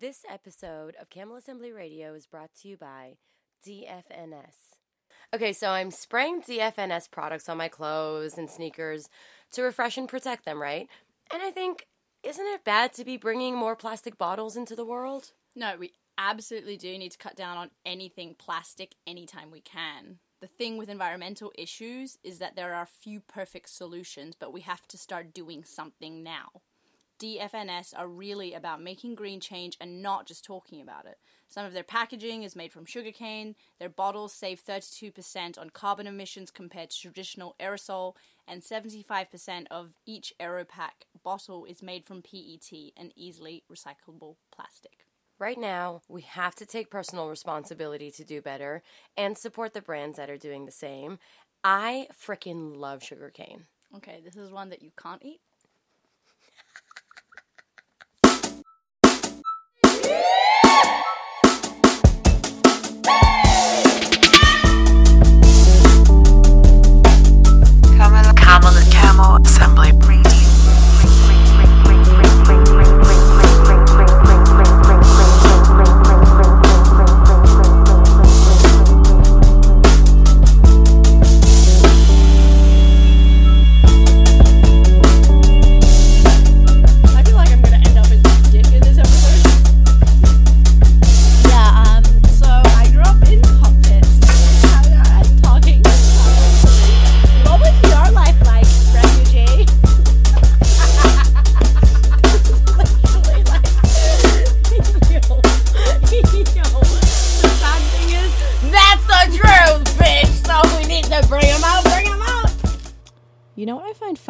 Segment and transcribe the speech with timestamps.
[0.00, 3.16] This episode of Camel Assembly Radio is brought to you by
[3.66, 4.76] DFNS.
[5.34, 9.08] Okay, so I'm spraying DFNS products on my clothes and sneakers
[9.52, 10.86] to refresh and protect them, right?
[11.32, 11.88] And I think,
[12.22, 15.32] isn't it bad to be bringing more plastic bottles into the world?
[15.56, 20.20] No, we absolutely do need to cut down on anything plastic anytime we can.
[20.40, 24.86] The thing with environmental issues is that there are few perfect solutions, but we have
[24.88, 26.62] to start doing something now.
[27.18, 31.18] DFNS are really about making green change and not just talking about it.
[31.48, 36.50] Some of their packaging is made from sugarcane, their bottles save 32% on carbon emissions
[36.50, 38.14] compared to traditional aerosol,
[38.46, 45.04] and 75% of each Airopack bottle is made from PET, an easily recyclable plastic.
[45.38, 48.82] Right now, we have to take personal responsibility to do better
[49.16, 51.18] and support the brands that are doing the same.
[51.62, 53.66] I frickin' love sugarcane.
[53.96, 55.40] Okay, this is one that you can't eat.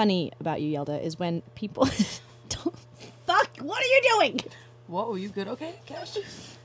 [0.09, 1.84] Funny about you, Yelda, is when people.
[2.48, 2.75] don't,
[3.27, 3.59] fuck!
[3.59, 4.41] What are you doing?
[4.87, 5.48] Whoa, you good?
[5.48, 6.17] Okay, Cash?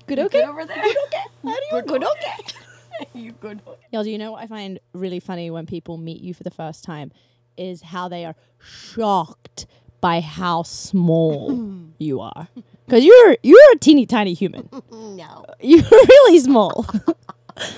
[0.08, 0.40] Good, okay.
[0.40, 0.82] Good over there?
[0.82, 1.24] Good, okay.
[1.44, 3.08] How do you good, okay?
[3.14, 3.60] you good?
[3.92, 6.86] Yelda, you know what I find really funny when people meet you for the first
[6.86, 7.12] time
[7.58, 9.66] is how they are shocked
[10.00, 12.48] by how small you are.
[12.86, 14.70] Because you're you're a teeny tiny human.
[14.90, 15.46] No.
[15.60, 16.86] You're really small.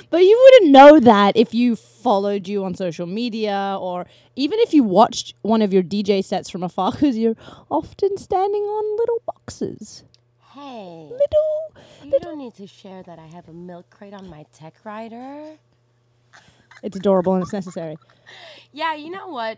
[0.09, 4.05] But you wouldn't know that if you followed you on social media or
[4.35, 7.35] even if you watched one of your DJ sets from afar because you're
[7.69, 10.03] often standing on little boxes.
[10.53, 11.83] Hey, Little.
[12.05, 15.57] you don't need to share that I have a milk crate on my tech rider.
[16.81, 17.97] It's adorable and it's necessary.
[18.71, 19.57] Yeah, you know what?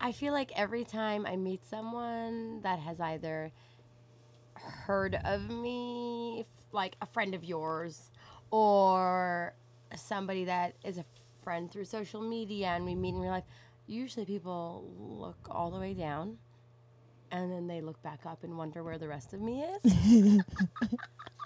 [0.00, 3.50] I feel like every time I meet someone that has either
[4.54, 8.09] heard of me, like a friend of yours,
[8.50, 9.54] or
[9.96, 11.04] somebody that is a
[11.42, 13.44] friend through social media and we meet in real life,
[13.86, 16.38] usually people look all the way down
[17.32, 20.40] and then they look back up and wonder where the rest of me is.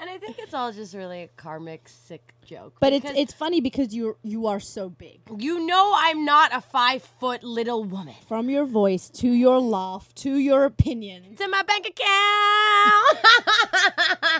[0.00, 2.74] and I think it's all just really a karmic sick joke.
[2.80, 5.20] But it's it's funny because you you are so big.
[5.38, 8.14] you know I'm not a five foot little woman.
[8.28, 11.36] From your voice to your laugh to your opinion.
[11.36, 13.18] To my bank account.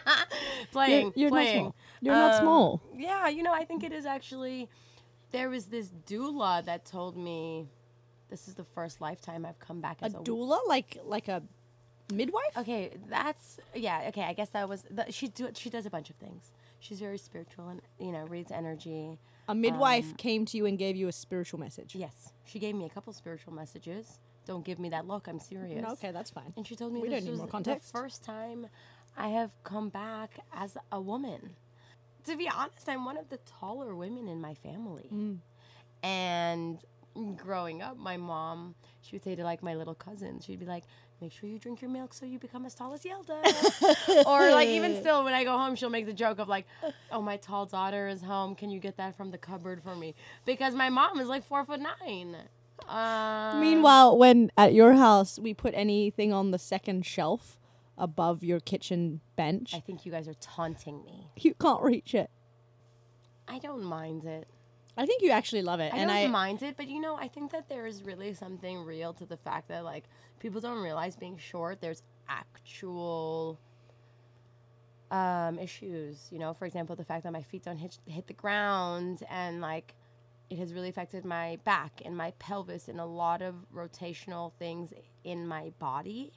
[0.72, 1.75] playing, You're, you're not small.
[2.00, 2.82] You're not Um, small.
[2.97, 4.69] Yeah, you know, I think it is actually.
[5.32, 7.69] There was this doula that told me,
[8.31, 11.43] "This is the first lifetime I've come back A as a, doula, like like a
[12.12, 12.56] midwife.
[12.56, 14.04] Okay, that's yeah.
[14.09, 15.28] Okay, I guess that was the, she.
[15.28, 16.53] Do, she does a bunch of things.
[16.81, 19.19] She's very spiritual and you know reads energy.
[19.48, 21.94] A midwife came to you and gave you a spiritual message.
[21.94, 24.20] Yes, she gave me a couple spiritual messages.
[24.47, 25.28] Don't give me that look.
[25.28, 25.82] I'm serious.
[25.82, 26.53] No, okay, that's fine.
[26.56, 28.69] And she told me We this was the first time
[29.16, 31.56] I have come back as a woman.
[32.26, 35.09] To be honest, I'm one of the taller women in my family.
[35.12, 35.38] Mm.
[36.03, 36.78] And
[37.37, 40.84] growing up, my mom, she would say to like my little cousins, she'd be like,
[41.20, 44.25] make sure you drink your milk so you become as tall as Yelda.
[44.26, 46.66] or like even still when I go home, she'll make the joke of like,
[47.12, 48.54] oh, my tall daughter is home.
[48.54, 50.14] Can you get that from the cupboard for me?
[50.44, 52.36] Because my mom is like four foot nine.
[52.88, 57.58] Uh, Meanwhile, when at your house we put anything on the second shelf
[57.98, 61.28] above your kitchen bench, I think you guys are taunting me.
[61.37, 62.31] you can't reach it.
[63.46, 64.49] I don't mind it.
[65.00, 67.17] I think you actually love it, I and don't I mind it, but you know,
[67.17, 70.05] I think that there is really something real to the fact that like
[70.41, 73.58] people don't realize being short, there's actual
[75.11, 76.29] um, issues.
[76.31, 79.62] You know, for example, the fact that my feet don't hit hit the ground, and
[79.62, 79.94] like
[80.50, 84.93] it has really affected my back and my pelvis and a lot of rotational things
[85.25, 86.35] in my body.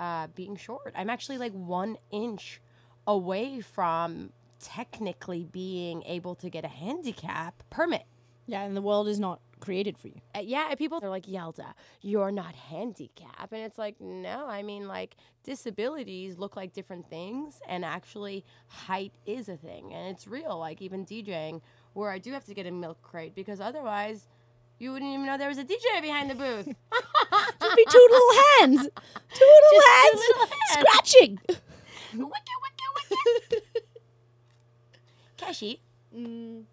[0.00, 2.60] Uh, being short, I'm actually like one inch
[3.06, 8.04] away from technically being able to get a handicap permit.
[8.46, 10.20] yeah, and the world is not created for you.
[10.34, 11.72] Uh, yeah, people are like, Yelda,
[12.02, 13.52] you're not handicapped.
[13.52, 19.12] And it's like, no, I mean, like, disabilities look like different things, and actually, height
[19.26, 20.58] is a thing, and it's real.
[20.58, 21.62] Like, even DJing,
[21.94, 24.28] where I do have to get a milk crate because otherwise,
[24.78, 26.66] you wouldn't even know there was a DJ behind the booth.
[27.62, 28.88] Just be two little hands,
[29.32, 30.58] two little Just two hands, little hands.
[30.88, 31.38] scratching.
[31.48, 32.90] wicked, wicked,
[33.50, 33.83] wicked.
[35.44, 35.80] Kashi,
[36.14, 36.64] Mm.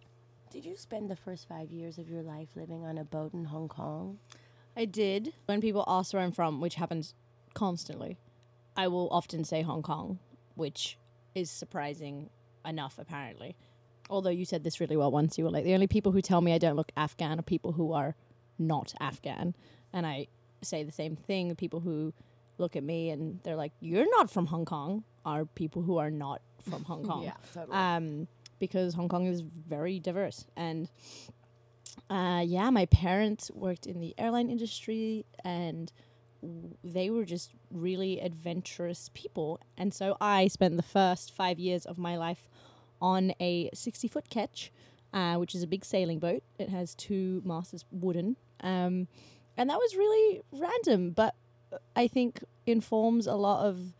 [0.50, 3.46] did you spend the first five years of your life living on a boat in
[3.46, 4.20] Hong Kong?
[4.78, 5.34] I did.
[5.46, 7.14] When people ask where I'm from, which happens
[7.54, 8.18] constantly,
[8.78, 10.20] I will often say Hong Kong,
[10.56, 10.98] which
[11.36, 12.30] is surprising
[12.66, 13.56] enough, apparently.
[14.10, 16.42] Although you said this really well once, you were like, the only people who tell
[16.42, 18.16] me I don't look Afghan are people who are
[18.60, 19.56] not Afghan.
[19.92, 20.28] And I
[20.62, 21.48] say the same thing.
[21.50, 22.14] The people who
[22.58, 26.12] look at me and they're like, you're not from Hong Kong, are people who are
[26.12, 27.76] not from Hong Kong yeah, totally.
[27.78, 28.28] um,
[28.62, 30.46] because Hong Kong is very diverse.
[30.56, 30.90] And
[32.10, 35.92] uh, yeah, my parents worked in the airline industry and
[36.84, 39.60] they were just really adventurous people.
[39.78, 42.48] And so I spent the first five years of my life
[43.02, 44.72] on a 60 foot ketch,
[45.12, 46.44] uh, which is a big sailing boat.
[46.60, 48.38] It has two masts, wooden.
[48.62, 49.08] Um,
[49.58, 51.36] and that was really random, but
[51.96, 53.94] I think informs a lot of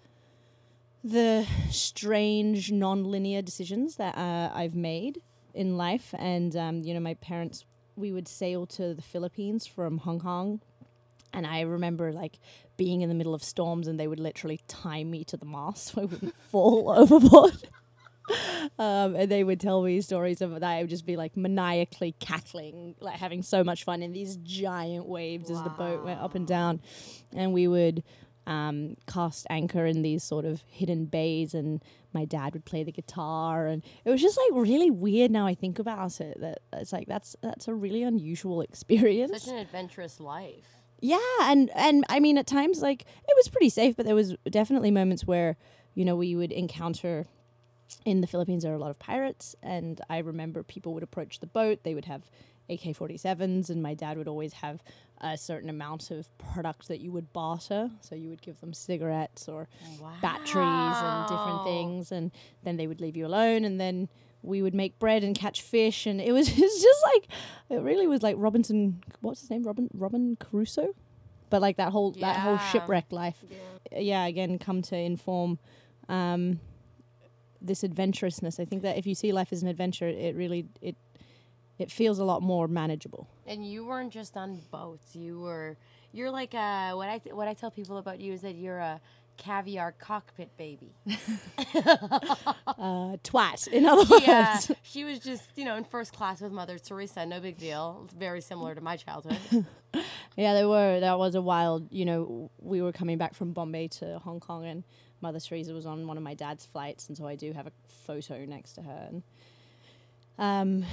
[1.04, 5.22] the strange non-linear decisions that uh, I've made
[5.54, 6.14] in life.
[6.18, 7.66] And um, you know, my parents,
[7.96, 10.62] we would sail to the Philippines from Hong Kong,
[11.34, 12.40] and I remember like
[12.78, 15.88] being in the middle of storms, and they would literally tie me to the mast
[15.94, 17.58] so I wouldn't fall overboard.
[18.80, 20.64] Um, and they would tell me stories of that.
[20.64, 25.06] I would just be like maniacally cackling, like having so much fun in these giant
[25.06, 26.82] waves as the boat went up and down.
[27.36, 28.04] And we would
[28.48, 31.82] um, cast anchor in these sort of hidden bays, and
[32.14, 35.32] my dad would play the guitar, and it was just like really weird.
[35.32, 39.44] Now I think about it, that it's like that's that's a really unusual experience.
[39.44, 40.68] Such an adventurous life.
[41.00, 44.36] Yeah, and and I mean at times like it was pretty safe, but there was
[44.50, 45.58] definitely moments where
[45.94, 47.28] you know we would encounter
[48.06, 51.40] in the Philippines there are a lot of pirates and I remember people would approach
[51.40, 52.30] the boat, they would have
[52.72, 54.84] AK-47s and my dad would always have
[55.20, 59.48] a certain amount of product that you would barter, so you would give them cigarettes
[59.48, 59.68] or
[60.22, 62.32] batteries and different things and
[62.64, 64.10] then they would leave you alone and then
[64.44, 67.28] we would make bread and catch fish and it was it's just like
[67.70, 69.64] it really was like Robinson what's his name?
[69.64, 70.96] Robin Robin Crusoe?
[71.50, 73.44] But like that whole that whole shipwreck life.
[73.96, 75.60] Yeah again come to inform
[76.10, 76.60] um
[77.64, 78.60] this adventurousness.
[78.60, 80.96] I think that if you see life as an adventure it really it
[81.82, 85.16] it feels a lot more manageable And you weren't just on boats.
[85.16, 85.78] You were
[86.14, 88.80] you're like uh what I th- what I tell people about you is that you're
[88.80, 89.00] a
[89.38, 90.94] caviar cockpit baby.
[91.08, 91.16] uh
[93.24, 96.78] twat in other words Yeah, she was just you know in first class with Mother
[96.80, 97.26] Teresa.
[97.26, 98.02] No big deal.
[98.06, 99.38] It's very similar to my childhood.
[100.38, 101.02] Yeah, there were.
[101.02, 101.92] That was a wild.
[101.92, 104.86] You know, we were coming back from Bombay to Hong Kong, and
[105.20, 107.72] Mother Teresa was on one of my dad's flights, and so I do have a
[108.08, 109.08] photo next to her.
[109.10, 109.24] And
[110.40, 110.86] um,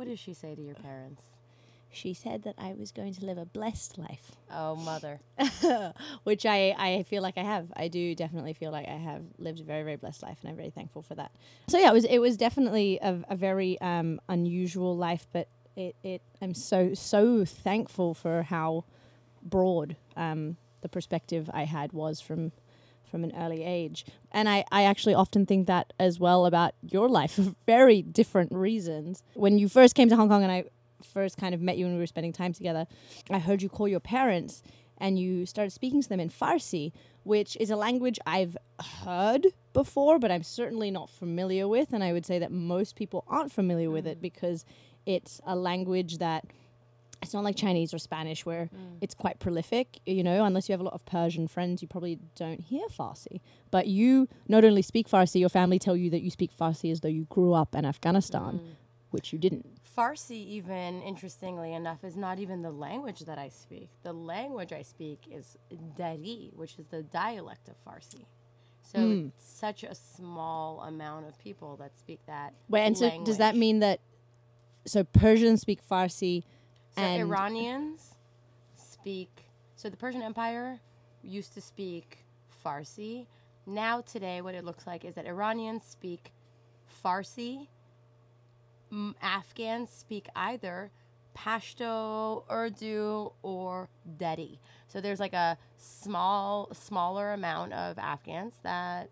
[0.00, 1.22] what did she say to your parents?
[1.92, 5.20] she said that I was going to live a blessed life, Oh, mother.
[6.24, 7.70] which I I feel like I have.
[7.76, 10.56] I do definitely feel like I have lived a very very blessed life, and I'm
[10.56, 11.32] very thankful for that.
[11.68, 15.96] So yeah, it was it was definitely a, a very um, unusual life, but it
[16.02, 18.84] it I'm so so thankful for how
[19.42, 22.52] broad um, the perspective I had was from
[23.10, 24.04] from an early age.
[24.32, 28.52] And I, I actually often think that as well about your life for very different
[28.52, 29.22] reasons.
[29.34, 30.64] When you first came to Hong Kong and I
[31.02, 32.86] first kind of met you and we were spending time together,
[33.30, 34.62] I heard you call your parents
[34.98, 36.92] and you started speaking to them in Farsi,
[37.24, 38.56] which is a language I've
[39.04, 41.92] heard before, but I'm certainly not familiar with.
[41.92, 44.10] And I would say that most people aren't familiar with mm.
[44.10, 44.64] it because
[45.06, 46.44] it's a language that
[47.22, 48.96] it's not like Chinese or Spanish where mm.
[49.00, 52.18] it's quite prolific, you know, unless you have a lot of Persian friends, you probably
[52.34, 53.40] don't hear Farsi.
[53.70, 57.00] But you not only speak Farsi, your family tell you that you speak Farsi as
[57.00, 58.74] though you grew up in Afghanistan, mm.
[59.10, 59.66] which you didn't.
[59.96, 63.90] Farsi, even interestingly enough, is not even the language that I speak.
[64.02, 65.58] The language I speak is
[65.96, 68.24] Dari, which is the dialect of Farsi.
[68.82, 69.26] So hmm.
[69.28, 72.54] it's such a small amount of people that speak that.
[72.68, 74.00] Wait, and so does that mean that
[74.86, 76.44] so Persians speak Farsi
[76.96, 78.14] So and Iranians
[78.76, 79.44] speak.
[79.76, 80.80] So the Persian Empire
[81.22, 82.24] used to speak
[82.64, 83.26] Farsi.
[83.66, 86.32] Now today, what it looks like is that Iranians speak
[87.04, 87.68] Farsi.
[88.90, 90.90] M- Afghans speak either
[91.36, 94.58] Pashto, Urdu, or Dari.
[94.88, 99.08] So there's like a small, smaller amount of Afghans that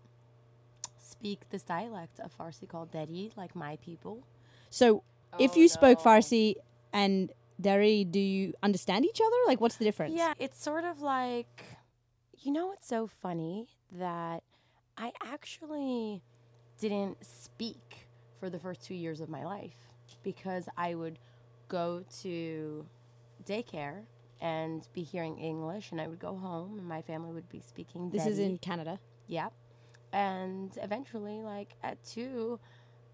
[0.99, 4.19] speak this dialect of Farsi called Dari, like my people.
[4.69, 5.03] so
[5.39, 5.99] if Oh, you spoke.
[6.01, 6.55] Farsi
[6.91, 9.35] and Dari, do you understand each other?
[9.47, 10.15] Like, what's the difference?
[10.15, 11.63] Yeah, it's sort of like,
[12.39, 13.67] you know it's so funny?
[13.91, 14.43] That
[14.97, 16.21] I actually
[16.79, 18.07] didn't speak
[18.39, 19.75] for the first two years of my life
[20.23, 21.19] because I would
[21.67, 22.85] go to
[23.45, 24.03] daycare
[24.41, 28.09] and be hearing English, and I would go home, and my family would be speaking.
[28.09, 28.99] This is in Canada.
[29.27, 29.49] Yeah,
[30.13, 32.57] And eventually, like at two,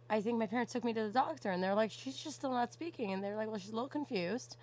[0.10, 2.52] I think my parents took me to the doctor and they're like, she's just still
[2.52, 3.12] not speaking.
[3.12, 4.58] And they're like, well, she's a little confused.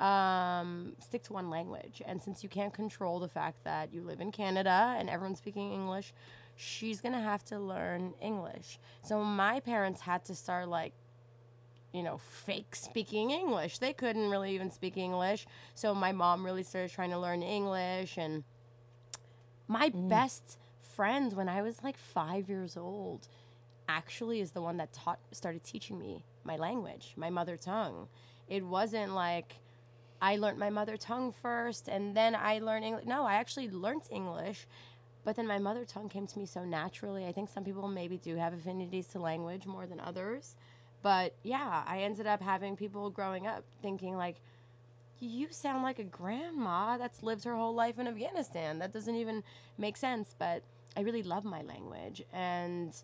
[0.00, 2.02] Um, stick to one language.
[2.06, 5.72] And since you can't control the fact that you live in Canada and everyone's speaking
[5.72, 6.12] English,
[6.56, 8.78] she's going to have to learn English.
[9.02, 10.92] So my parents had to start like,
[11.92, 13.78] you know, fake speaking English.
[13.78, 15.46] They couldn't really even speak English.
[15.74, 18.44] So my mom really started trying to learn English and
[19.68, 20.58] my best
[20.96, 23.28] friend when I was like five years old
[23.96, 28.08] actually is the one that taught started teaching me my language, my mother tongue.
[28.48, 29.56] It wasn't like
[30.22, 33.06] I learned my mother tongue first and then I learned English.
[33.06, 34.66] No, I actually learned English,
[35.24, 37.26] but then my mother tongue came to me so naturally.
[37.26, 40.56] I think some people maybe do have affinities to language more than others.
[41.02, 44.36] But yeah, I ended up having people growing up thinking like
[45.20, 48.78] you sound like a grandma that's lived her whole life in Afghanistan.
[48.78, 49.42] That doesn't even
[49.78, 50.62] make sense, but
[50.96, 52.94] I really love my language and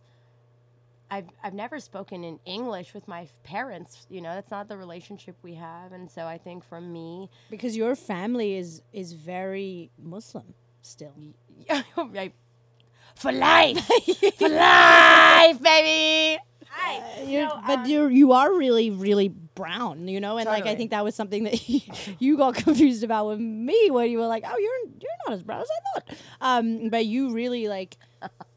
[1.11, 5.37] I've I've never spoken in English with my parents, you know, that's not the relationship
[5.43, 10.55] we have and so I think for me Because your family is is very Muslim
[10.83, 11.15] still.
[11.71, 12.33] I-
[13.15, 13.79] for life.
[14.39, 16.39] for life, baby.
[17.25, 21.03] You're, but you're you are really really brown, you know, and like I think that
[21.03, 21.69] was something that
[22.21, 25.43] you got confused about with me when you were like, oh, you're you're not as
[25.43, 26.19] brown as I thought.
[26.43, 27.97] Um, but you really like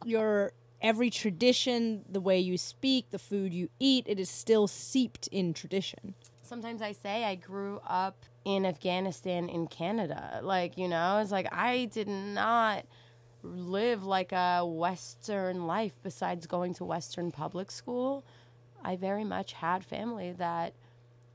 [0.03, 5.27] your every tradition, the way you speak, the food you eat, it is still seeped
[5.27, 6.15] in tradition.
[6.41, 10.39] Sometimes I say I grew up in Afghanistan in Canada.
[10.41, 12.85] Like, you know, it's like I did not
[13.43, 18.25] live like a Western life besides going to Western public school.
[18.83, 20.73] I very much had family that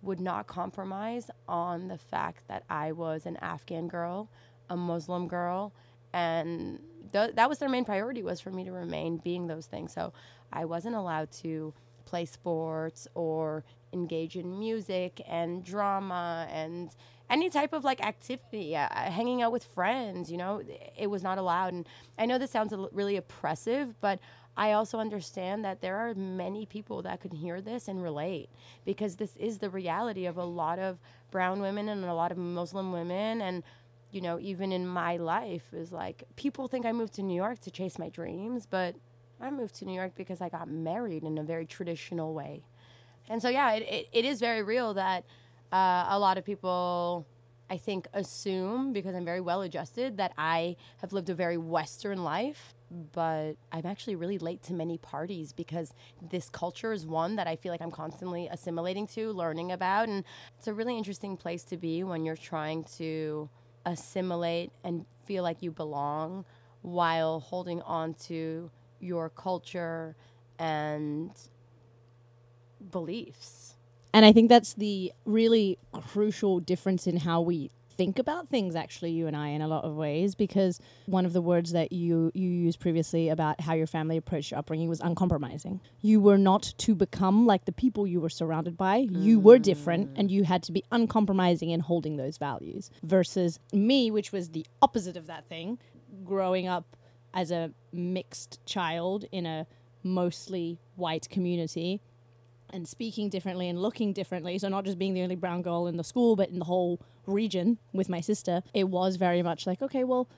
[0.03, 4.29] would not compromise on the fact that I was an Afghan girl,
[4.69, 5.73] a Muslim girl,
[6.13, 6.79] and
[7.15, 9.93] th- that was their main priority was for me to remain being those things.
[9.93, 10.13] So
[10.53, 11.73] I wasn't allowed to
[12.05, 16.91] play sports or engage in music and drama and
[17.31, 20.63] any type of like activity, uh, hanging out with friends, you know,
[20.99, 21.73] it was not allowed.
[21.73, 24.19] And I know this sounds really oppressive, but
[24.57, 28.51] I also understand that there are many people that could hear this and relate
[28.85, 30.99] because this is the reality of a lot of
[31.31, 33.41] brown women and a lot of Muslim women.
[33.41, 33.63] And,
[34.15, 37.59] you know, even in my life, is like people think I moved to New York
[37.61, 38.95] to chase my dreams, but
[39.41, 42.63] I moved to New York because I got married in a very traditional way.
[43.29, 45.25] And so, yeah, it, it, it is very real that
[45.73, 47.27] uh, a lot of people,
[47.69, 52.23] I think, assume because I'm very well adjusted that I have lived a very Western
[52.23, 52.75] life.
[53.13, 55.93] But I'm actually really late to many parties because
[56.31, 60.09] this culture is one that I feel like I'm constantly assimilating to, learning about.
[60.09, 60.23] And
[60.57, 63.49] it's a really interesting place to be when you're trying to
[63.87, 66.45] assimilate and feel like you belong
[66.83, 70.17] while holding on to your culture
[70.59, 71.31] and
[72.91, 73.75] beliefs.
[74.13, 79.11] And I think that's the really crucial difference in how we think about things actually
[79.11, 82.31] you and I in a lot of ways because one of the words that you
[82.35, 85.81] you used previously about how your family approached your upbringing was uncompromising.
[86.01, 88.97] You were not to become like the people you were surrounded by.
[88.97, 94.11] You were different and you had to be uncompromising in holding those values versus me
[94.11, 95.79] which was the opposite of that thing
[96.25, 96.97] growing up
[97.33, 99.67] as a mixed child in a
[100.03, 102.01] mostly white community
[102.75, 104.59] and speaking differently and looking differently.
[104.59, 107.01] So not just being the only brown girl in the school, but in the whole
[107.27, 108.63] region with my sister.
[108.75, 110.29] It was very much like, okay, well,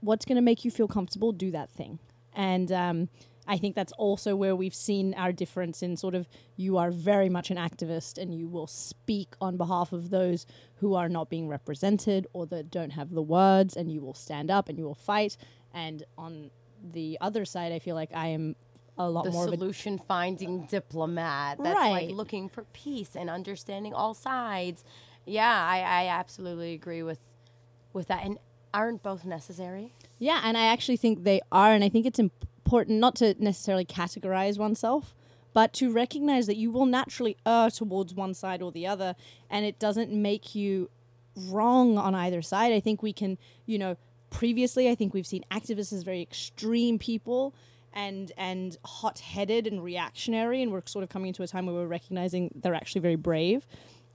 [0.00, 1.30] what's going to make you feel comfortable?
[1.30, 2.00] Do that thing.
[2.34, 3.08] And um,
[3.46, 7.28] I think that's also where we've seen our difference in sort of you are very
[7.28, 10.46] much an activist and you will speak on behalf of those
[10.76, 14.50] who are not being represented or that don't have the words and you will stand
[14.50, 15.36] up and you will fight.
[15.72, 16.50] And on
[16.92, 18.56] the other side, I feel like I am
[18.98, 22.08] a lot The more of a solution finding diplomat that's Right.
[22.08, 24.84] like looking for peace and understanding all sides.
[25.26, 27.18] Yeah, I, I absolutely agree with
[27.92, 28.24] with that.
[28.24, 28.38] And
[28.72, 29.92] aren't both necessary?
[30.18, 33.84] Yeah, and I actually think they are, and I think it's important not to necessarily
[33.84, 35.14] categorize oneself,
[35.52, 39.16] but to recognize that you will naturally err towards one side or the other,
[39.48, 40.88] and it doesn't make you
[41.48, 42.72] wrong on either side.
[42.72, 43.96] I think we can, you know,
[44.30, 47.54] previously, I think we've seen activists as very extreme people.
[47.92, 51.74] And and hot headed and reactionary, and we're sort of coming into a time where
[51.74, 53.66] we're recognizing they're actually very brave.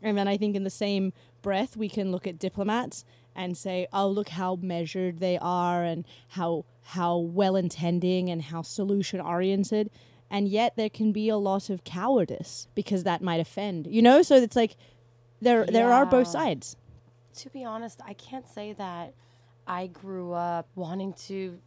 [0.01, 3.03] And then I think in the same breath, we can look at diplomats
[3.35, 8.61] and say, oh, look how measured they are and how how well intending and how
[8.61, 9.89] solution oriented.
[10.29, 13.87] And yet there can be a lot of cowardice because that might offend.
[13.87, 14.21] You know?
[14.21, 14.77] So it's like
[15.41, 16.77] there there are both sides.
[17.37, 19.13] to be honest, I can't say that
[19.67, 21.59] I grew up wanting to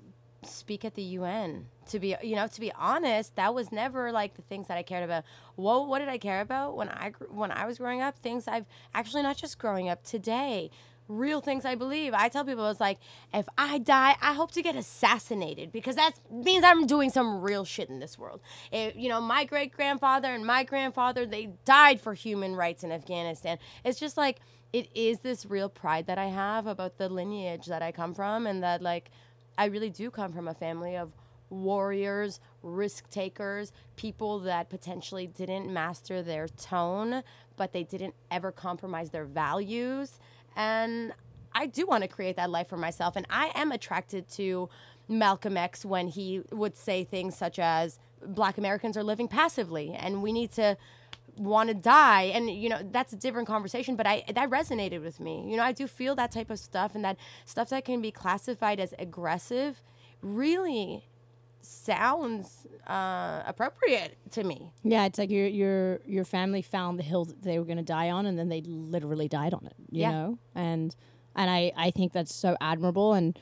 [0.44, 1.66] speak at the UN.
[1.90, 4.82] To be, you know, to be honest, that was never like the things that I
[4.82, 5.24] cared about.
[5.56, 8.18] What what did I care about when I when I was growing up?
[8.18, 10.70] Things I've actually not just growing up today.
[11.08, 12.12] Real things I believe.
[12.12, 12.98] I tell people it's like
[13.32, 17.64] if I die, I hope to get assassinated because that means I'm doing some real
[17.64, 18.42] shit in this world.
[18.70, 22.92] If, you know, my great grandfather and my grandfather they died for human rights in
[22.92, 23.58] Afghanistan.
[23.84, 24.40] It's just like
[24.72, 28.46] it is this real pride that I have about the lineage that I come from,
[28.46, 29.10] and that like
[29.58, 31.12] I really do come from a family of
[31.50, 37.22] warriors, risk takers, people that potentially didn't master their tone,
[37.56, 40.20] but they didn't ever compromise their values.
[40.56, 41.12] And
[41.52, 43.16] I do want to create that life for myself.
[43.16, 44.68] And I am attracted to
[45.08, 50.22] Malcolm X when he would say things such as Black Americans are living passively and
[50.22, 50.76] we need to
[51.38, 55.20] want to die and you know that's a different conversation but i that resonated with
[55.20, 57.16] me you know i do feel that type of stuff and that
[57.46, 59.82] stuff that can be classified as aggressive
[60.22, 61.04] really
[61.60, 67.24] sounds uh, appropriate to me Yeah, it's like your your your family found the hill
[67.26, 69.74] that they were going to die on, and then they literally died on it.
[69.90, 70.10] You Yeah.
[70.12, 70.94] know, and
[71.34, 73.38] and I I think that's so admirable, and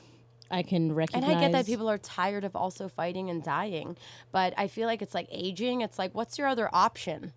[0.50, 1.28] I can recognize.
[1.28, 3.96] and i get that people are tired of also fighting and dying
[4.30, 7.32] but i feel like it's like aging it's like what's your other option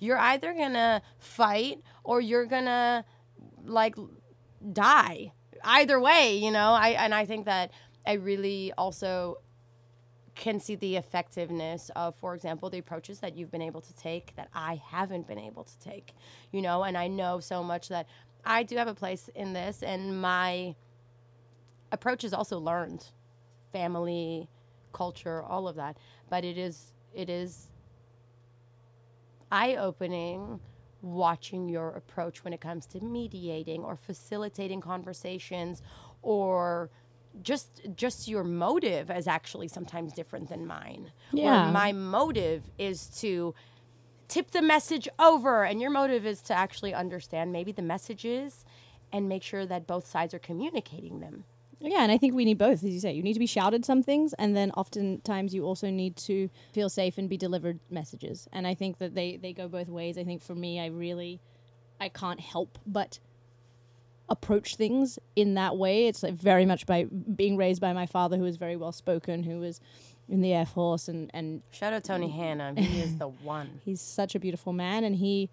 [0.00, 3.04] you're either gonna fight or you're gonna
[3.64, 3.94] like
[4.72, 5.32] die.
[5.62, 6.72] Either way you know?
[6.72, 7.70] I and i think that
[8.06, 9.38] i really also
[10.34, 14.34] can see the effectiveness of for example the approaches that you've been able to take
[14.36, 16.14] that i haven't been able to take
[16.50, 16.82] you know?
[16.82, 18.06] And i know so much that
[18.44, 20.74] i do have a place in this and my
[21.92, 23.06] approach is also learned.
[23.72, 24.48] Family
[24.92, 25.96] culture all of that.
[26.28, 27.68] But it is it is
[29.50, 30.60] eye-opening
[31.02, 35.82] watching your approach when it comes to mediating or facilitating conversations
[36.22, 36.90] or
[37.42, 41.70] just just your motive is actually sometimes different than mine Yeah.
[41.70, 43.54] my motive is to
[44.28, 48.64] tip the message over and your motive is to actually understand maybe the messages
[49.12, 51.44] and make sure that both sides are communicating them
[51.82, 53.12] Yeah, and I think we need both, as you say.
[53.12, 56.90] You need to be shouted some things, and then oftentimes you also need to feel
[56.90, 58.48] safe and be delivered messages.
[58.52, 60.18] And I think that they they go both ways.
[60.18, 61.40] I think for me, I really,
[61.98, 63.18] I can't help but
[64.28, 66.06] approach things in that way.
[66.06, 69.42] It's like very much by being raised by my father, who was very well spoken,
[69.42, 69.80] who was
[70.28, 72.74] in the Air Force, and and Shout out Tony Hanna.
[72.76, 73.80] He is the one.
[73.84, 75.48] He's such a beautiful man, and he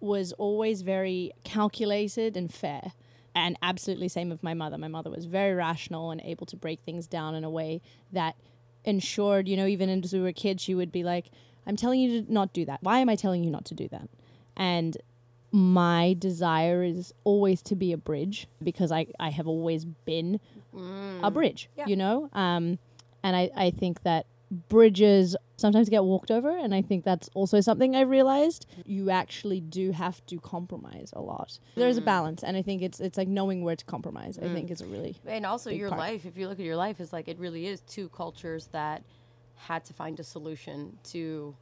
[0.00, 2.92] was always very calculated and fair.
[3.34, 4.78] And absolutely same with my mother.
[4.78, 7.80] My mother was very rational and able to break things down in a way
[8.12, 8.36] that
[8.84, 11.30] ensured, you know, even as we were kids, she would be like,
[11.66, 12.82] "I'm telling you to not do that.
[12.82, 14.08] Why am I telling you not to do that?"
[14.56, 14.96] And
[15.50, 20.40] my desire is always to be a bridge because I, I have always been
[21.22, 22.28] a bridge, you know?
[22.34, 22.78] Um,
[23.22, 26.56] and I, I think that bridges sometimes get walked over.
[26.56, 28.66] And I think that's also something I realized.
[28.84, 31.58] You actually do have to compromise a lot.
[31.74, 32.06] There's a mm.
[32.06, 32.42] balance.
[32.42, 34.38] And I think it's it's like knowing where to compromise.
[34.38, 34.72] I think mm.
[34.72, 35.16] is a really.
[35.26, 36.00] And also Big your part.
[36.00, 39.02] life, if you look at your life, is like it really is two cultures that
[39.56, 41.54] had to find a solution to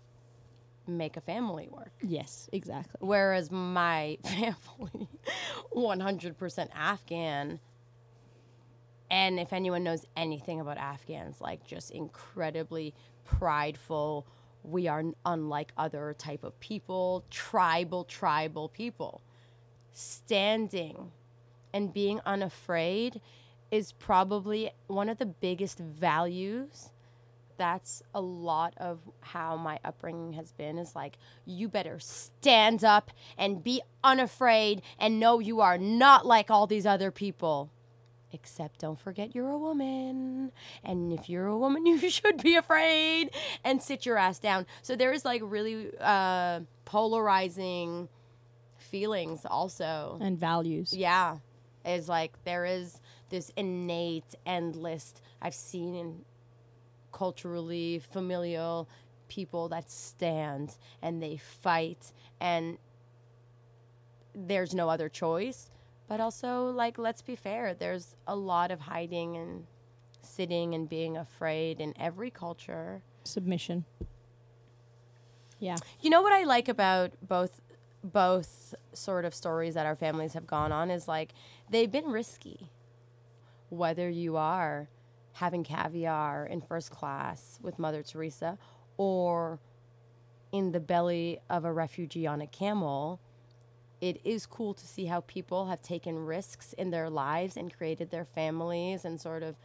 [0.87, 1.93] make a family work.
[2.03, 2.99] Yes, exactly.
[3.01, 5.09] Whereas my family,
[5.75, 7.61] 100% Afghan.
[9.11, 14.27] And if anyone knows anything about Afghans, like just incredibly prideful.
[14.63, 19.23] We are unlike other type of people, tribal, tribal people.
[19.93, 21.13] Standing
[21.73, 23.21] and being unafraid
[23.71, 26.91] is probably one of the biggest values
[27.57, 33.11] that's a lot of how my upbringing has been is like you better stand up
[33.39, 37.71] and be unafraid and know you are not like all these other people
[38.37, 40.53] except don't forget you're a woman.
[40.85, 43.31] And if you're a woman you should be afraid
[43.65, 44.67] and sit your ass down.
[44.83, 48.09] So there is like really uh, polarizing
[48.79, 50.19] feelings also.
[50.21, 50.93] And values.
[50.93, 51.39] yeah.
[51.85, 56.25] Is like there is this innate endless i've seen in
[57.13, 58.89] culturally familial
[59.29, 62.79] people that stand and they fight and
[64.35, 65.71] there's no other choice
[66.09, 69.67] but also like let's be fair there's a lot of hiding and
[70.23, 73.85] sitting and being afraid in every culture Submission.
[75.59, 75.77] Yeah.
[76.01, 77.61] you know what I like about both
[78.05, 81.33] both sort of stories that our families have gone on is like
[81.71, 82.71] they've been risky.
[83.69, 84.89] Whether you are
[85.35, 88.59] having caviar in first class with Mother Teresa
[88.97, 89.59] or
[90.53, 93.21] in the belly of a refugee on a camel,
[94.01, 98.11] it is cool to see how people have taken risks in their lives and created
[98.11, 99.57] their families and sort of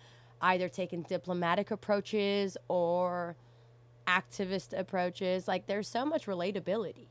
[0.41, 3.35] either taken diplomatic approaches or
[4.07, 5.47] activist approaches.
[5.47, 7.07] Like there's so much relatability.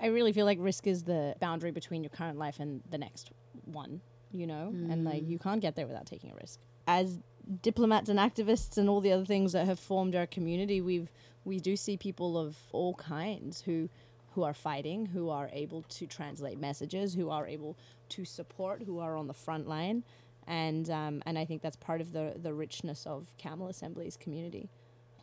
[0.00, 3.30] I really feel like risk is the boundary between your current life and the next
[3.64, 4.00] one,
[4.32, 4.68] you know?
[4.90, 5.42] And like you mm.
[5.42, 6.60] can't get there without taking a risk.
[6.86, 7.20] As
[7.62, 11.10] diplomats and activists and all the other things that have formed our community, we've
[11.44, 13.88] we do see people of all kinds who
[14.34, 17.76] who are fighting, who are able to translate messages, who are able
[18.10, 20.04] to support, who are on the front line.
[20.46, 24.68] And um, and I think that's part of the the richness of Camel Assembly's community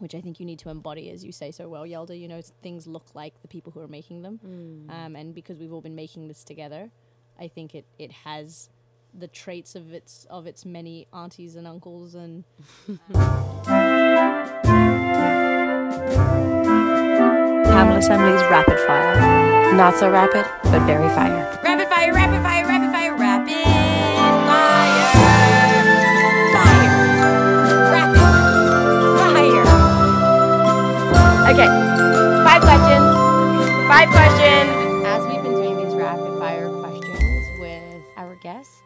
[0.01, 2.19] which I think you need to embody, as you say so well, Yelda.
[2.19, 4.39] You know, things look like the people who are making them,
[4.89, 6.89] um, and because we've all been making this together,
[7.39, 8.69] I think it it has
[9.13, 12.43] the traits of its of its many aunties and uncles and
[17.71, 19.73] Camel Assembly's rapid fire.
[19.75, 21.47] Not so rapid, but very fire.
[21.63, 23.63] Rapid fire, rapid fire, rapid fire, rapid
[24.45, 25.11] fire.
[26.51, 26.91] Fire.
[27.95, 28.19] Rapid
[29.31, 29.65] fire.
[31.53, 31.69] Okay.
[32.43, 33.07] Five questions.
[33.87, 34.69] Five questions.
[35.05, 38.81] As we've been doing these rapid fire questions with our guests,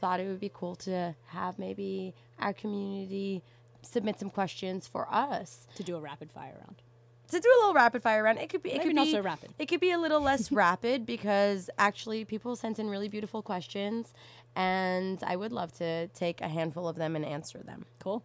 [0.00, 3.44] thought it would be cool to have maybe our community
[3.82, 6.82] submit some questions for us to do a rapid fire round.
[7.34, 8.38] To do a little rapid fire round.
[8.38, 9.54] It could be it Maybe could not be so rapid.
[9.58, 14.14] It could be a little less rapid because actually people sent in really beautiful questions,
[14.56, 17.86] and I would love to take a handful of them and answer them.
[17.98, 18.24] Cool.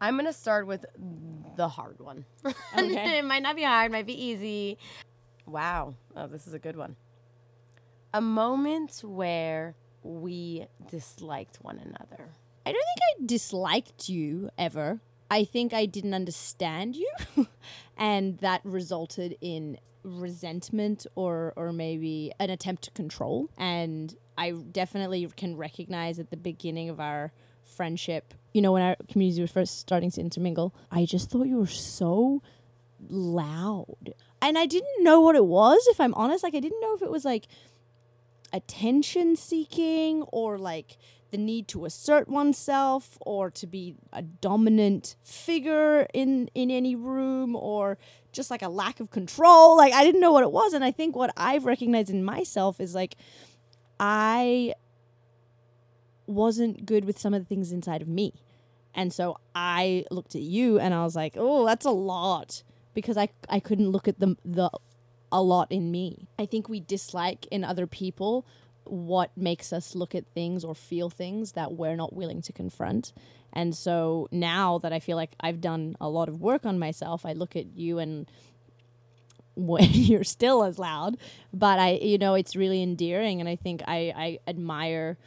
[0.00, 0.84] I'm gonna start with
[1.56, 2.24] the hard one.
[2.78, 3.18] Okay.
[3.18, 4.78] it might not be hard, might be easy.
[5.46, 5.94] Wow.
[6.14, 6.96] Oh, this is a good one.
[8.14, 12.28] A moment where we disliked one another.
[12.64, 15.00] I don't think I disliked you ever.
[15.30, 17.10] I think I didn't understand you,
[17.96, 23.50] and that resulted in resentment or or maybe an attempt to control.
[23.58, 27.32] And I definitely can recognize at the beginning of our
[27.64, 31.58] friendship, you know, when our communities were first starting to intermingle, I just thought you
[31.58, 32.42] were so
[33.08, 34.14] loud.
[34.40, 36.42] And I didn't know what it was, if I'm honest.
[36.42, 37.46] Like I didn't know if it was like
[38.52, 40.96] attention seeking or like
[41.30, 47.54] the need to assert oneself or to be a dominant figure in in any room
[47.54, 47.98] or
[48.32, 49.76] just like a lack of control.
[49.76, 50.72] Like i didn't know what it was.
[50.72, 53.16] And i think what i've recognized in myself is like
[54.00, 54.74] i
[56.26, 58.32] wasn't good with some of the things inside of me.
[58.94, 62.62] And so i looked at you and i was like oh that's a lot
[62.94, 64.70] because i i couldn't look at the the
[65.30, 66.28] a lot in me.
[66.38, 68.46] I think we dislike in other people
[68.90, 73.12] what makes us look at things or feel things that we're not willing to confront.
[73.52, 77.24] And so now that I feel like I've done a lot of work on myself,
[77.24, 78.30] I look at you and
[79.58, 81.16] when you're still as loud,
[81.52, 83.40] but I, you know, it's really endearing.
[83.40, 85.18] And I think I, I admire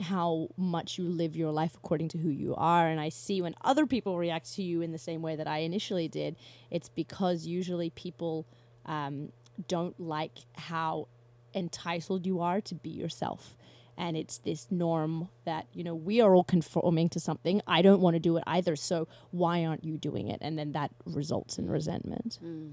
[0.00, 2.88] how much you live your life according to who you are.
[2.88, 5.58] And I see when other people react to you in the same way that I
[5.58, 6.36] initially did,
[6.70, 8.46] it's because usually people
[8.86, 9.30] um,
[9.68, 11.08] don't like how
[11.54, 13.56] entitled you are to be yourself.
[13.96, 17.62] And it's this norm that, you know, we are all conforming to something.
[17.66, 18.74] I don't want to do it either.
[18.74, 20.38] So why aren't you doing it?
[20.40, 22.38] And then that results in resentment.
[22.44, 22.72] Mm.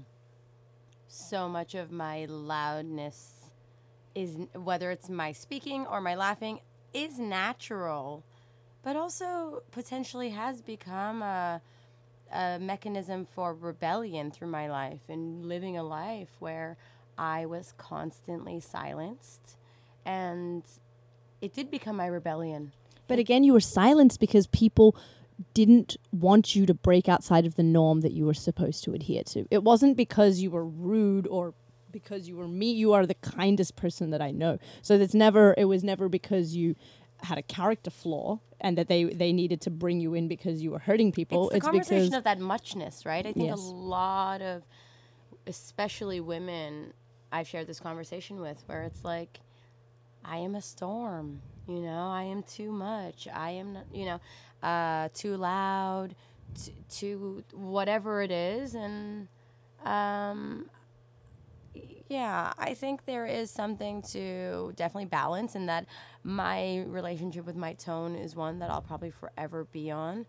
[1.06, 3.50] so much of my loudness
[4.14, 6.60] is whether it's my speaking or my laughing
[6.92, 8.24] is natural
[8.82, 11.60] but also potentially has become a,
[12.32, 16.76] a mechanism for rebellion through my life and living a life where
[17.18, 19.56] i was constantly silenced
[20.04, 20.62] and
[21.40, 22.72] it did become my rebellion
[23.08, 24.96] But again, you were silenced because people
[25.54, 29.24] didn't want you to break outside of the norm that you were supposed to adhere
[29.24, 29.44] to.
[29.50, 31.52] It wasn't because you were rude or
[31.90, 32.72] because you were me.
[32.72, 34.58] You are the kindest person that I know.
[34.82, 35.54] So it's never.
[35.58, 36.74] It was never because you
[37.28, 40.70] had a character flaw and that they they needed to bring you in because you
[40.70, 41.38] were hurting people.
[41.50, 43.26] it's the conversation because of that muchness, right?
[43.26, 43.58] I think Yes.
[43.58, 44.62] a lot of,
[45.46, 46.92] especially women,
[47.32, 49.40] I've shared this conversation with, where it's like,
[50.24, 51.40] I am a storm.
[51.66, 53.28] You know, I am too much.
[53.32, 54.20] I am, you know,
[54.66, 56.14] uh, too loud,
[56.54, 59.28] t- too whatever it is, and
[59.84, 60.68] um,
[62.08, 65.86] yeah, I think there is something to definitely balance, and that
[66.24, 70.26] my relationship with my tone is one that I'll probably forever be on.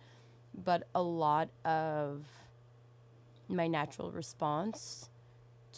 [0.63, 2.25] But a lot of
[3.47, 5.09] my natural response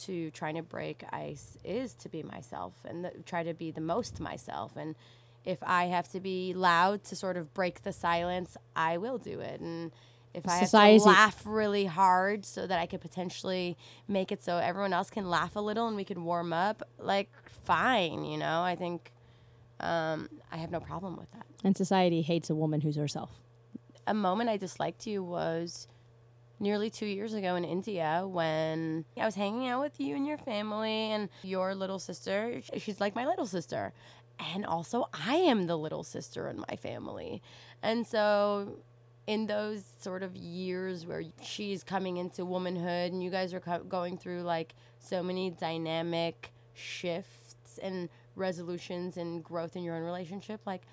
[0.04, 3.82] to trying to break ice is to be myself and th- try to be the
[3.82, 4.76] most myself.
[4.76, 4.96] And
[5.44, 9.40] if I have to be loud to sort of break the silence, I will do
[9.40, 9.62] it.
[9.62, 9.92] And
[10.34, 13.78] if I have to laugh really hard so that I could potentially
[14.08, 17.30] make it so everyone else can laugh a little and we can warm up, like
[17.64, 18.62] fine, you know.
[18.62, 19.14] I think
[19.80, 21.46] um, I have no problem with that.
[21.64, 23.32] And society hates a woman who's herself.
[24.08, 25.88] A moment I disliked you was
[26.60, 30.38] nearly two years ago in India when I was hanging out with you and your
[30.38, 32.62] family and your little sister.
[32.78, 33.94] She's like my little sister.
[34.54, 37.42] And also, I am the little sister in my family.
[37.82, 38.80] And so,
[39.28, 43.84] in those sort of years where she's coming into womanhood and you guys are co-
[43.84, 50.62] going through like so many dynamic shifts and resolutions and growth in your own relationship,
[50.66, 50.84] like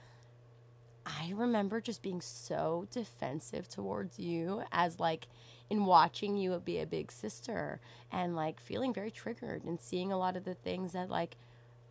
[1.05, 5.27] I remember just being so defensive towards you as like
[5.73, 7.81] in watching you be a big sister
[8.13, 11.35] and like feeling very triggered and seeing a lot of the things that like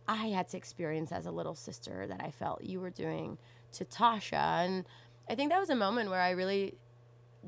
[0.06, 3.38] I had to experience as a little sister that I felt you were doing
[3.72, 4.84] to Tasha and
[5.28, 6.76] I think that was a moment where I really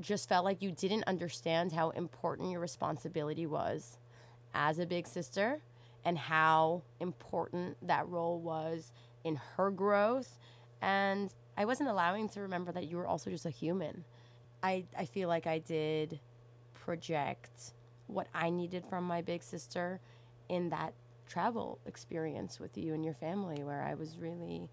[0.01, 3.99] just felt like you didn't understand how important your responsibility was
[4.55, 5.62] as a big sister
[6.05, 8.90] and how important that role was
[9.23, 10.37] in her growth
[10.83, 14.05] and I wasn't allowing to remember that you were also just a human.
[14.64, 16.18] I, I feel like I did
[16.72, 17.74] project
[18.07, 20.00] what I needed from my big sister
[20.48, 20.94] in that
[21.27, 24.70] travel experience with you and your family, where I was really,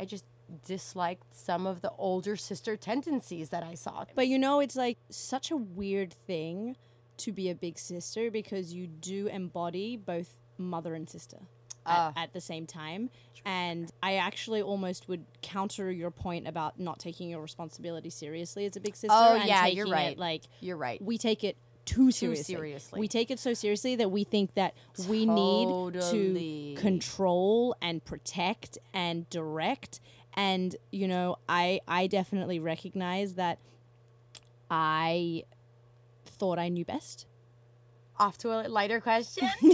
[0.00, 0.24] I just
[0.64, 4.06] disliked some of the older sister tendencies that I saw.
[4.14, 6.76] But you know, it's like such a weird thing
[7.18, 11.38] to be a big sister because you do embody both mother and sister
[11.86, 12.12] Ah.
[12.16, 13.10] at, at the same time.
[13.44, 18.76] And I actually almost would counter your point about not taking your responsibility seriously as
[18.76, 19.08] a big sister.
[19.16, 20.18] Oh, and yeah, you're taking it right.
[20.18, 21.00] like You're right.
[21.00, 22.54] we take it too seriously.
[22.54, 23.00] seriously.
[23.00, 24.74] We take it so seriously that we think that
[25.08, 30.00] we need to control and protect and direct.
[30.34, 33.58] And you know, I I definitely recognize that
[34.70, 35.44] I
[36.26, 37.26] thought I knew best.
[38.18, 39.48] Off to a lighter question.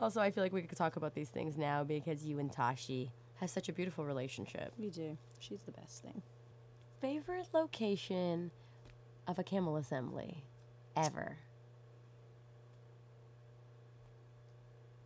[0.00, 3.10] also, I feel like we could talk about these things now because you and Tashi
[3.36, 4.72] have such a beautiful relationship.
[4.78, 5.16] we do.
[5.38, 6.22] She's the best thing.
[7.00, 8.50] Favorite location
[9.26, 10.44] of a camel assembly
[10.96, 11.38] ever?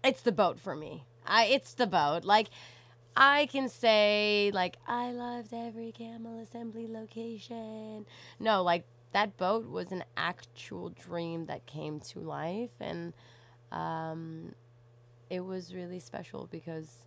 [0.04, 1.04] It's the boat for me.
[1.26, 2.24] I it's the boat.
[2.24, 2.48] Like
[3.16, 8.06] I can say like I loved every camel assembly location.
[8.38, 13.12] No, like that boat was an actual dream that came to life and
[13.72, 14.54] um
[15.30, 17.04] it was really special because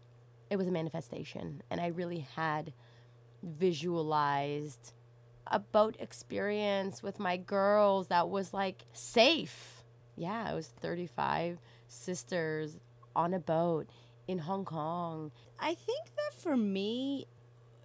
[0.50, 2.74] it was a manifestation and I really had
[3.44, 4.94] visualized
[5.48, 9.84] a boat experience with my girls that was like safe.
[10.16, 12.78] Yeah, it was 35 sisters
[13.16, 13.90] on a boat
[14.28, 15.32] in Hong Kong.
[15.60, 17.28] I think that for me,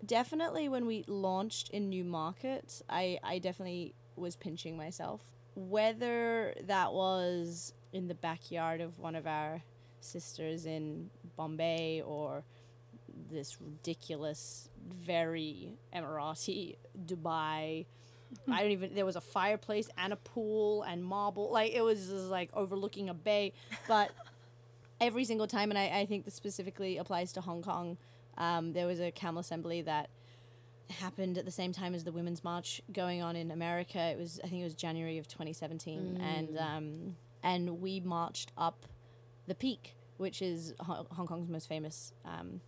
[0.04, 5.22] definitely when we launched in new markets, I, I definitely was pinching myself.
[5.54, 9.62] Whether that was in the backyard of one of our
[10.06, 12.44] sisters in Bombay or
[13.30, 17.86] this ridiculous, very Emirati Dubai.
[18.50, 18.94] I don't even.
[18.94, 21.50] There was a fireplace and a pool and marble.
[21.50, 23.52] Like it was just like overlooking a bay.
[23.86, 24.10] But
[25.00, 27.96] every single time, and I, I think this specifically applies to Hong Kong.
[28.38, 30.10] Um, there was a camel assembly that
[30.90, 33.98] happened at the same time as the Women's March going on in America.
[33.98, 38.86] It was I think it was January of 2017, and um, and we marched up
[39.46, 42.60] the peak, which is Ho- Hong Kong's most famous um,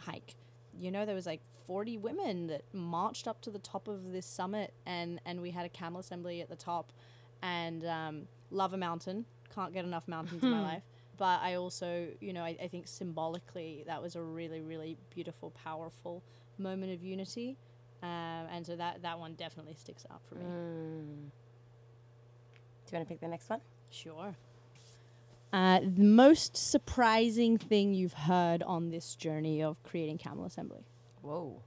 [0.00, 0.34] hike.
[0.78, 4.26] You know, there was like 40 women that marched up to the top of this
[4.26, 6.92] summit, and and we had a camel assembly at the top,
[7.42, 9.24] and um, love a mountain.
[9.54, 10.82] Can't get enough mountains in my life.
[11.16, 15.50] But I also, you know, I, I think symbolically that was a really, really beautiful,
[15.50, 16.22] powerful
[16.58, 17.56] moment of unity.
[18.04, 20.44] Um, and so that, that one definitely sticks out for me.
[22.86, 23.60] Do you want to pick the next one?
[23.90, 24.36] Sure.
[25.52, 30.86] Uh, the most surprising thing you've heard on this journey of creating Camel Assembly?
[31.22, 31.62] Whoa.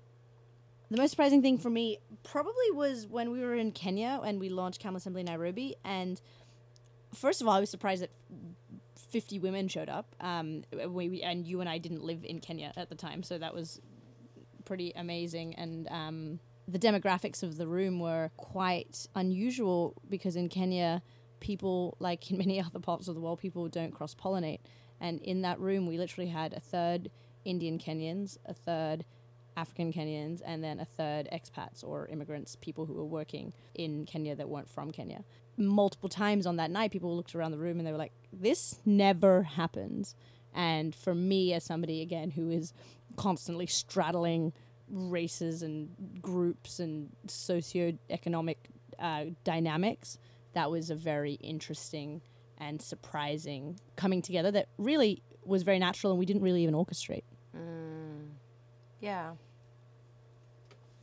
[0.92, 4.50] The most surprising thing for me probably was when we were in Kenya and we
[4.50, 5.76] launched Camel Assembly Nairobi.
[5.86, 6.22] And
[7.16, 8.12] first of all, I was surprised that
[9.10, 10.16] 50 women showed up.
[10.20, 13.38] Um, we, we- and you and I didn't live in Kenya at the time, so
[13.38, 13.80] that was
[14.66, 15.56] pretty amazing.
[15.56, 21.02] And um, the demographics of the room were quite unusual because in Kenya,
[21.42, 24.62] people, like in many other parts of the world, people don't cross pollinate.
[25.02, 27.12] And in that room, we literally had a third
[27.44, 29.04] Indian Kenyans, a third
[29.58, 34.36] African Kenyans, and then a third expats or immigrants, people who were working in Kenya
[34.36, 35.24] that weren't from Kenya.
[35.58, 38.80] Multiple times on that night, people looked around the room and they were like, This
[38.86, 40.16] never happens.
[40.54, 42.74] And for me, as somebody again who is
[43.16, 44.54] constantly straddling
[44.90, 48.58] races and groups and socioeconomic
[49.00, 50.18] uh, dynamics,
[50.54, 52.22] that was a very interesting
[52.58, 57.24] and surprising coming together that really was very natural and we didn't really even orchestrate.
[57.56, 58.30] Mm.
[59.00, 59.32] Yeah.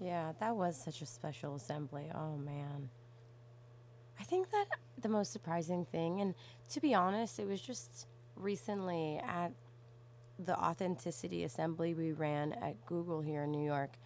[0.01, 2.11] Yeah, that was such a special assembly.
[2.15, 2.89] Oh man.
[4.21, 4.67] I think that
[5.01, 6.35] the most surprising thing, and
[6.71, 8.07] to be honest, it was just
[8.37, 9.53] recently at
[10.45, 13.97] the authenticity assembly we ran at Google here in New York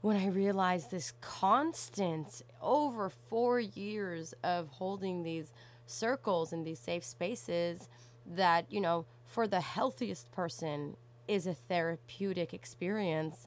[0.00, 5.52] when I realized this constant over four years of holding these
[5.86, 7.88] circles and these safe spaces
[8.26, 10.96] that, you know, for the healthiest person
[11.28, 13.46] is a therapeutic experience.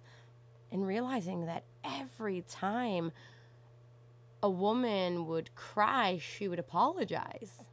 [0.72, 3.12] And realizing that every time
[4.42, 7.64] a woman would cry, she would apologize.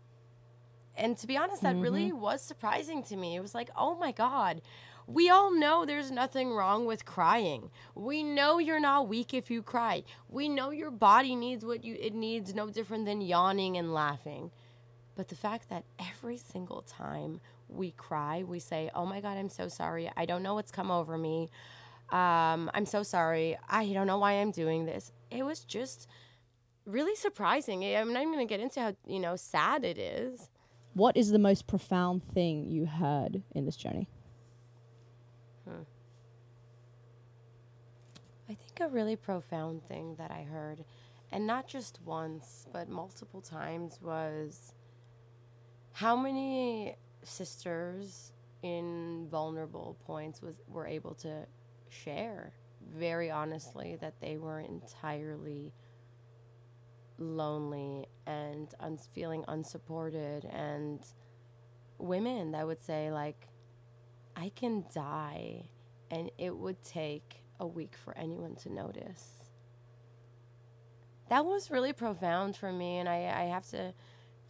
[0.96, 2.20] And to be honest, that really mm-hmm.
[2.20, 3.36] was surprising to me.
[3.36, 4.60] It was like, oh my God,
[5.12, 7.70] we all know there's nothing wrong with crying.
[7.94, 10.04] We know you're not weak if you cry.
[10.28, 14.52] We know your body needs what you it needs, no different than yawning and laughing.
[15.16, 19.48] But the fact that every single time we cry, we say, "Oh my God, I'm
[19.48, 20.10] so sorry.
[20.16, 21.50] I don't know what's come over me.
[22.10, 23.58] Um, I'm so sorry.
[23.68, 26.08] I don't know why I'm doing this." It was just
[26.86, 27.84] really surprising.
[27.84, 30.48] I'm not even going to get into how you know sad it is.
[30.94, 34.08] What is the most profound thing you heard in this journey?
[38.48, 40.84] I think a really profound thing that I heard,
[41.30, 44.72] and not just once, but multiple times, was
[45.92, 51.46] how many sisters in vulnerable points was were able to
[51.88, 52.52] share
[52.94, 55.72] very honestly that they were entirely
[57.18, 61.00] lonely and un- feeling unsupported and
[61.98, 63.48] women that would say like
[64.40, 65.64] I can die
[66.10, 69.26] and it would take a week for anyone to notice.
[71.28, 73.92] That was really profound for me, and I, I have to,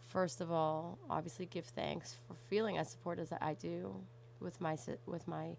[0.07, 3.93] first of all, obviously give thanks for feeling as supported as I do
[4.39, 4.75] with my
[5.05, 5.49] with my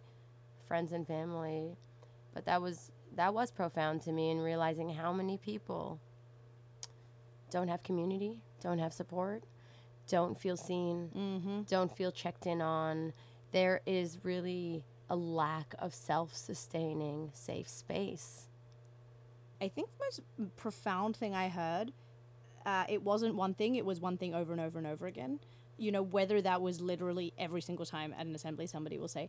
[0.67, 1.77] friends and family.
[2.35, 6.01] But that was that was profound to me, in realizing how many people
[7.51, 9.45] don't have community, don't have support,
[10.09, 11.63] don't feel seen, mm-hmm.
[11.69, 13.13] don't feel checked in on.
[13.53, 18.49] There is really a lack of self sustaining safe space.
[19.61, 20.21] I think the most
[20.57, 21.93] profound thing I heard,
[22.67, 25.39] uh, it wasn't one thing, it was one thing over and over and over again.
[25.79, 29.29] You know, whether that was literally every single time at an assembly, somebody will say,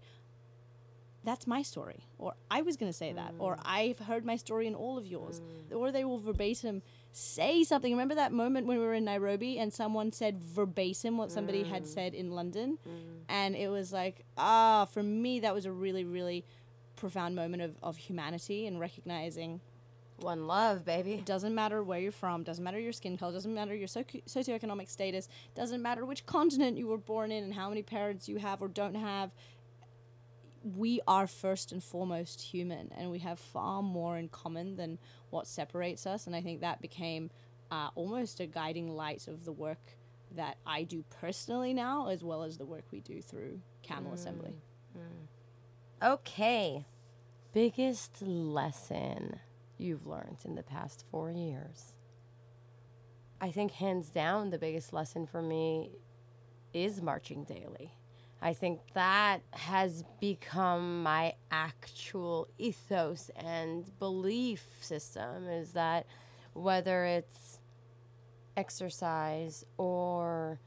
[1.23, 4.67] That's my story, or I was going to say that, or I've heard my story
[4.67, 6.81] in all of yours, or they will verbatim
[7.15, 7.91] say something.
[7.91, 11.85] Remember that moment when we were in Nairobi and someone said verbatim what somebody had
[11.87, 12.77] said in London?
[13.29, 16.43] And it was like, ah, for me, that was a really, really
[16.95, 19.61] profound moment of, of humanity and recognizing
[20.19, 21.13] One love, baby.
[21.13, 24.21] it doesn't matter where you're from, doesn't matter your skin color, doesn't matter your socio-
[24.27, 28.37] socioeconomic status, doesn't matter which continent you were born in and how many parents you
[28.37, 29.31] have or don't have.
[30.63, 34.97] We are first and foremost human, and we have far more in common than
[35.33, 36.27] what separates us.
[36.27, 37.29] And I think that became
[37.71, 39.97] uh, almost a guiding light of the work
[40.35, 44.53] that I do personally now, as well as the work we do through Camel Assembly.
[46.01, 46.85] Okay.
[47.53, 49.39] Biggest lesson
[49.77, 51.93] you've learned in the past four years?
[53.39, 55.91] I think, hands down, the biggest lesson for me
[56.73, 57.91] is marching daily.
[58.45, 66.07] I think that has become my actual ethos and belief system is that
[66.51, 67.61] whether it's
[68.57, 70.59] exercise or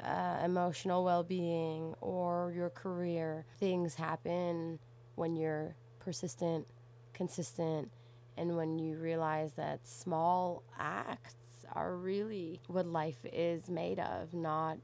[0.00, 4.78] uh, emotional well being or your career, things happen
[5.16, 6.68] when you're persistent,
[7.12, 7.90] consistent,
[8.36, 11.34] and when you realize that small acts
[11.72, 14.78] are really what life is made of, not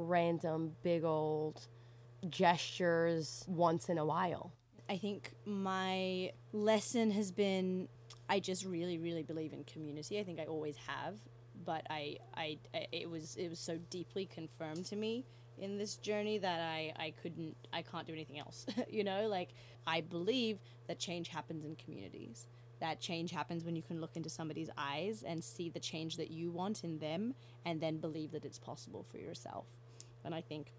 [0.00, 1.66] random big old
[2.28, 4.52] gestures once in a while.
[4.88, 7.88] I think my lesson has been
[8.28, 10.18] I just really really believe in community.
[10.18, 11.18] I think I always have,
[11.64, 12.58] but I I,
[12.92, 15.24] it was it was so deeply confirmed to me
[15.58, 18.66] in this journey that I I couldn't I can't do anything else.
[18.90, 19.50] you know, like
[19.86, 20.58] I believe
[20.88, 22.48] that change happens in communities.
[22.80, 26.30] That change happens when you can look into somebody's eyes and see the change that
[26.30, 27.34] you want in them
[27.66, 29.66] and then believe that it's possible for yourself.
[30.24, 30.72] And I think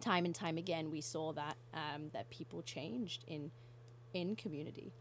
[0.00, 3.50] time and time again we saw that um, that people changed in
[4.12, 4.92] in community.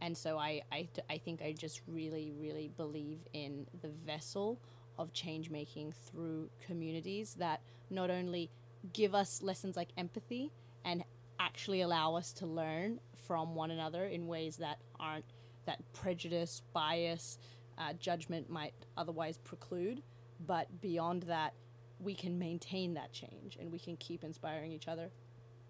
[0.00, 4.58] And so I, I, I think I just really, really believe in the vessel
[4.98, 8.50] of change making through communities that not only
[8.92, 10.50] give us lessons like empathy
[10.84, 11.04] and
[11.38, 15.24] actually allow us to learn from one another in ways that aren't
[15.66, 17.38] that prejudice, bias,
[17.78, 20.02] uh, judgment might otherwise preclude,
[20.46, 21.52] but beyond that,
[22.02, 25.10] we can maintain that change and we can keep inspiring each other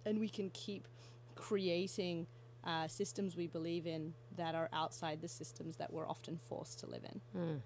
[0.07, 0.87] and we can keep
[1.35, 2.27] creating
[2.65, 6.87] uh, systems we believe in that are outside the systems that we're often forced to
[6.87, 7.63] live in.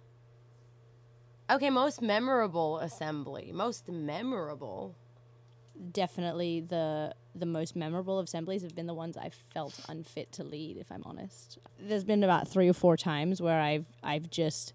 [1.50, 3.50] Okay, most memorable assembly.
[3.52, 4.96] Most memorable.
[5.92, 10.76] Definitely the the most memorable assemblies have been the ones I've felt unfit to lead,
[10.76, 11.58] if I'm honest.
[11.80, 14.72] There's been about three or four times where I've I've just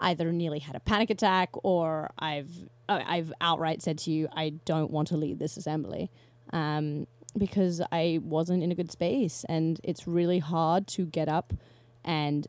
[0.00, 2.50] either nearly had a panic attack or I've
[2.88, 6.10] uh, I've outright said to you I don't want to lead this assembly
[6.52, 11.52] um, because I wasn't in a good space and it's really hard to get up
[12.04, 12.46] and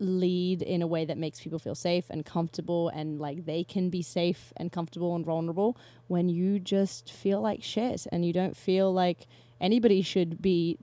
[0.00, 3.90] lead in a way that makes people feel safe and comfortable and like they can
[3.90, 8.56] be safe and comfortable and vulnerable when you just feel like shit and you don't
[8.56, 9.26] feel like
[9.60, 10.78] anybody should be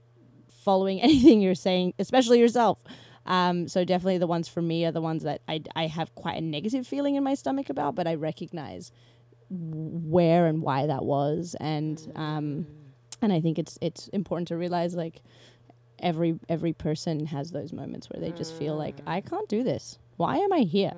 [0.66, 2.78] following anything you're saying, especially yourself.
[3.26, 6.38] Um, so definitely the ones for me are the ones that I, I have quite
[6.38, 8.92] a negative feeling in my stomach about, but I recognize
[9.50, 12.66] where and why that was, and um,
[13.22, 15.22] and I think it's it's important to realize like
[15.98, 19.98] every every person has those moments where they just feel like I can't do this.
[20.16, 20.92] Why am I here?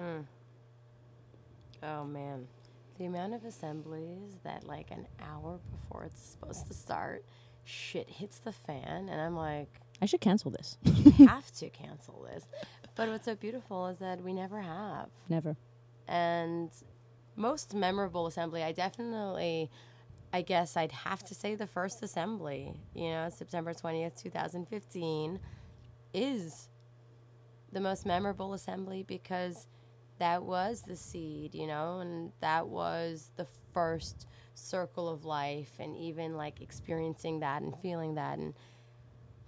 [1.82, 2.46] Oh man.
[2.98, 7.24] The amount of assemblies that like an hour before it's supposed to start,
[7.64, 10.78] shit hits the fan and I'm like, I should cancel this.
[11.18, 12.44] Have to cancel this.
[12.94, 15.08] But what's so beautiful is that we never have.
[15.28, 15.56] Never.
[16.08, 16.70] And
[17.36, 19.70] most memorable assembly, I definitely,
[20.32, 25.38] I guess I'd have to say the first assembly, you know, September 20th, 2015,
[26.12, 26.68] is
[27.72, 29.66] the most memorable assembly because
[30.18, 35.96] that was the seed, you know, and that was the first circle of life, and
[35.96, 38.54] even like experiencing that and feeling that and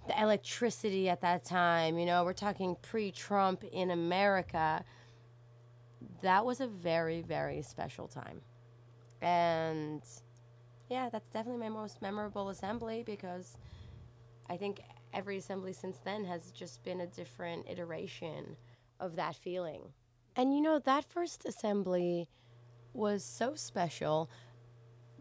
[0.07, 4.83] the electricity at that time, you know, we're talking pre Trump in America.
[6.21, 8.41] That was a very very special time.
[9.21, 10.01] And
[10.89, 13.55] yeah that's definitely my most memorable assembly because
[14.49, 14.81] i think
[15.13, 18.55] every assembly since then has just been a different iteration
[18.99, 19.81] of that feeling.
[20.35, 22.29] And you know that first assembly
[22.93, 24.29] was so special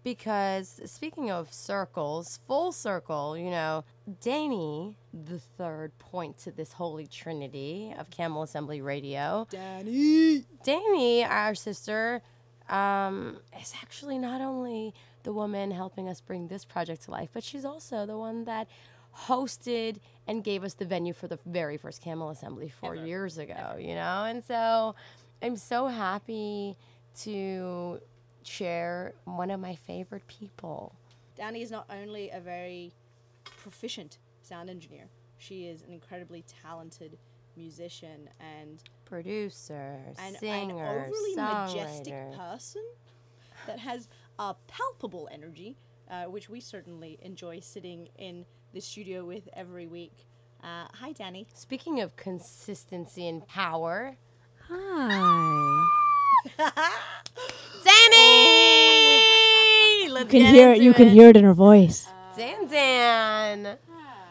[0.02, 3.84] because speaking of circles, full circle, you know,
[4.20, 9.46] Danny, the third point to this holy trinity of Camel Assembly Radio.
[9.50, 10.44] Danny.
[10.64, 12.22] Danny, our sister,
[12.68, 17.44] um, is actually not only the woman helping us bring this project to life, but
[17.44, 18.68] she's also the one that
[19.14, 19.96] hosted
[20.26, 23.94] and gave us the venue for the very first Camel Assembly four years ago, you
[23.94, 24.24] know?
[24.24, 24.94] And so
[25.42, 26.76] I'm so happy
[27.22, 28.00] to
[28.42, 30.94] share one of my favorite people.
[31.36, 32.92] Danny is not only a very
[33.44, 35.06] proficient sound engineer,
[35.38, 37.18] she is an incredibly talented
[37.56, 42.36] musician and Producer, an, an singer, overly majestic songwriter.
[42.36, 42.82] person
[43.66, 45.76] that has a palpable energy,
[46.10, 50.12] uh, which we certainly enjoy sitting in the studio with every week.
[50.62, 51.46] Uh, hi, Danny.
[51.54, 54.16] Speaking of consistency and power,
[54.68, 55.86] Hi.
[57.84, 60.09] Danny!
[60.20, 61.12] Let's You can hear into you can it.
[61.12, 62.06] hear it in her voice.
[62.06, 63.78] Uh, Dan Dan.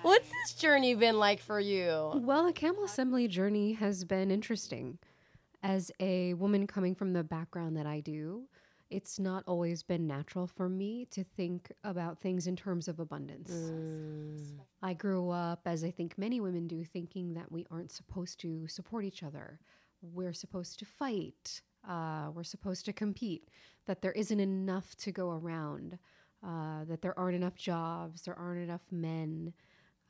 [0.01, 2.11] What's this journey been like for you?
[2.15, 4.97] Well, the Camel Assembly journey has been interesting.
[5.61, 8.43] As a woman coming from the background that I do,
[8.89, 13.51] it's not always been natural for me to think about things in terms of abundance.
[13.51, 14.59] Mm.
[14.81, 18.67] I grew up, as I think many women do, thinking that we aren't supposed to
[18.67, 19.59] support each other.
[20.01, 21.61] We're supposed to fight.
[21.88, 23.49] Uh, we're supposed to compete.
[23.86, 25.97] That there isn't enough to go around.
[26.45, 28.21] Uh, that there aren't enough jobs.
[28.21, 29.53] There aren't enough men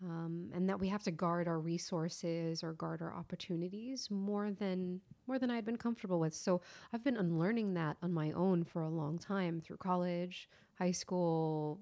[0.04, 5.02] um, and that we have to guard our resources or guard our opportunities more than
[5.28, 6.34] more than I'd been comfortable with.
[6.34, 6.62] So
[6.94, 11.80] I've been unlearning that on my own for a long time through college, high school,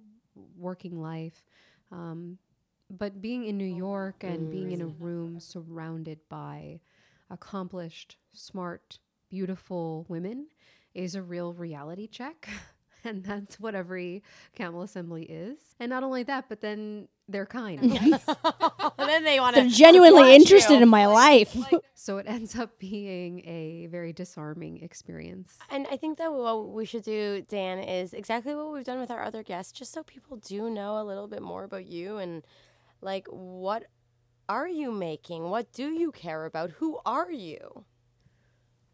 [0.57, 1.43] working life.
[1.91, 2.39] Um,
[2.89, 6.79] but being in New York and being in a room surrounded by
[7.29, 8.99] accomplished, smart,
[9.29, 10.47] beautiful women
[10.93, 12.49] is a real reality check.
[13.03, 14.21] And that's what every
[14.53, 15.59] camel assembly is.
[15.79, 17.79] And not only that, but then they're kind.
[17.79, 18.19] and
[18.97, 19.61] then they want to.
[19.61, 21.55] They're genuinely interested in my life.
[21.93, 25.57] so it ends up being a very disarming experience.
[25.69, 29.11] And I think that what we should do, Dan, is exactly what we've done with
[29.11, 32.43] our other guests, just so people do know a little bit more about you and
[33.01, 33.85] Like, what
[34.49, 35.49] are you making?
[35.49, 36.71] What do you care about?
[36.71, 37.85] Who are you?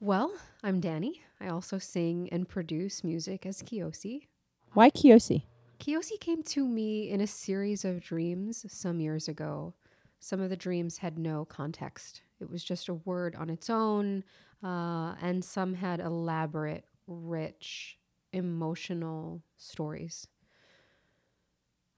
[0.03, 1.21] Well, I'm Danny.
[1.39, 4.27] I also sing and produce music as Kiyosi.
[4.73, 5.43] Why Kiyosi?
[5.79, 9.75] Kiyosi came to me in a series of dreams some years ago.
[10.19, 12.21] Some of the dreams had no context.
[12.41, 14.25] It was just a word on its own,
[14.61, 17.97] uh, and some had elaborate, rich,
[18.33, 20.27] emotional stories.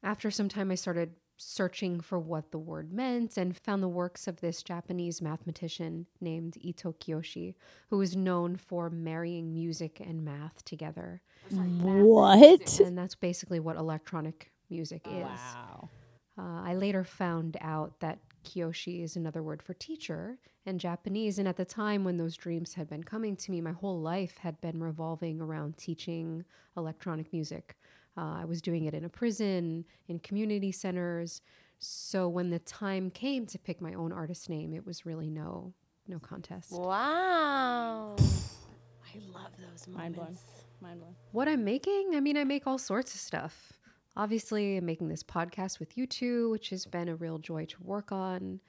[0.03, 4.28] After some time, I started searching for what the word meant and found the works
[4.28, 7.56] of this Japanese mathematician named Ito Kiyoshi,
[7.90, 11.22] who is known for marrying music and math together.
[11.50, 12.80] What?
[12.80, 15.24] And that's basically what electronic music is.
[15.24, 15.90] Wow.
[16.38, 21.40] Uh, I later found out that Kiyoshi is another word for teacher in Japanese.
[21.40, 24.38] And at the time when those dreams had been coming to me, my whole life
[24.38, 26.44] had been revolving around teaching
[26.78, 27.78] electronic music.
[28.18, 31.41] Uh, I was doing it in a prison, in community centers.
[31.80, 35.74] So when the time came to pick my own artist name, it was really no
[36.07, 36.72] no contest.
[36.72, 38.16] Wow.
[38.16, 39.95] I love those moments.
[39.97, 40.38] Mind blown.
[40.82, 41.16] Mind blown.
[41.32, 43.74] What I'm making, I mean, I make all sorts of stuff.
[44.16, 47.84] Obviously, I'm making this podcast with you two, which has been a real joy to
[47.84, 48.61] work on.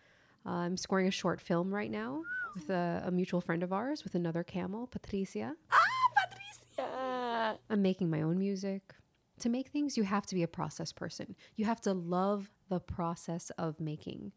[0.45, 2.23] Uh, I'm scoring a short film right now
[2.55, 5.55] with a, a mutual friend of ours, with another camel, Patricia.
[5.71, 5.79] Ah,
[6.29, 7.59] Patricia.
[7.71, 8.95] I'm making my own music.
[9.41, 11.37] To make things, you have to be a process person.
[11.57, 14.33] You have to love the process of making.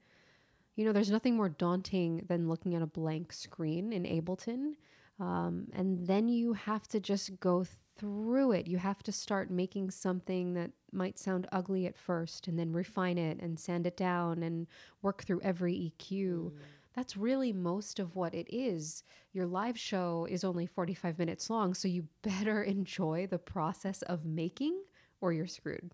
[0.76, 4.76] You know, there's nothing more daunting than looking at a blank screen in Ableton.
[5.20, 7.66] Um, and then you have to just go
[7.97, 8.68] through it.
[8.68, 13.18] You have to start making something that might sound ugly at first and then refine
[13.18, 14.68] it and sand it down and
[15.02, 16.54] work through every EQ.
[16.95, 19.04] That's really most of what it is.
[19.34, 24.26] Your live show is only 45 minutes long, so you better enjoy the process of
[24.26, 24.82] making
[25.22, 25.92] or you're screwed.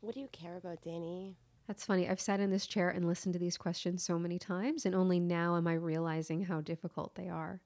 [0.00, 1.36] What do you care about, Danny?
[1.66, 2.08] That's funny.
[2.08, 5.18] I've sat in this chair and listened to these questions so many times, and only
[5.18, 7.60] now am I realizing how difficult they are.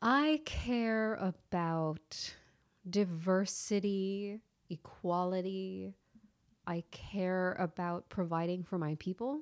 [0.00, 2.34] I care about
[2.88, 4.40] diversity,
[4.70, 5.94] equality.
[6.66, 9.40] I care about providing for my people.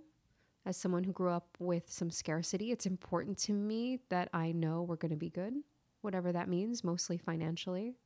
[0.64, 4.82] As someone who grew up with some scarcity, it's important to me that I know
[4.82, 5.54] we're going to be good,
[6.00, 7.96] whatever that means, mostly financially.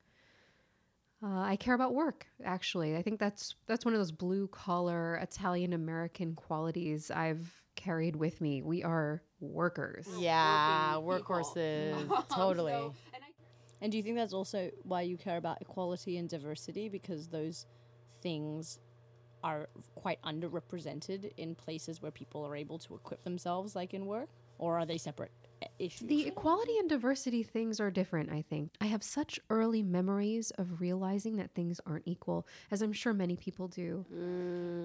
[1.23, 2.27] Uh, I care about work.
[2.43, 8.15] Actually, I think that's that's one of those blue collar Italian American qualities I've carried
[8.15, 8.61] with me.
[8.61, 10.07] We are workers.
[10.19, 12.27] Yeah, workhorses.
[12.29, 12.91] totally.
[13.79, 16.89] And do you think that's also why you care about equality and diversity?
[16.89, 17.67] Because those
[18.21, 18.79] things
[19.43, 24.29] are quite underrepresented in places where people are able to equip themselves, like in work?
[24.57, 25.31] Or are they separate
[25.79, 26.07] issues?
[26.07, 28.71] The equality and diversity things are different, I think.
[28.81, 33.35] I have such early memories of realizing that things aren't equal, as I'm sure many
[33.35, 34.05] people do.